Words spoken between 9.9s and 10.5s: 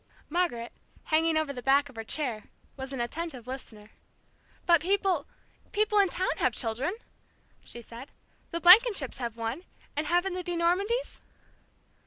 and haven't the